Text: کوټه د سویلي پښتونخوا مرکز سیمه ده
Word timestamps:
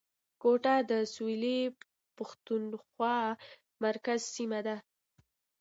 کوټه 0.41 0.75
د 0.89 0.91
سویلي 1.13 1.59
پښتونخوا 2.17 3.17
مرکز 3.83 4.19
سیمه 4.35 4.59
ده 4.67 4.75